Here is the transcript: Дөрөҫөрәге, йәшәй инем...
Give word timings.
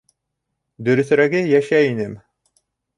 Дөрөҫөрәге, 0.89 1.45
йәшәй 1.55 1.95
инем... 1.95 2.21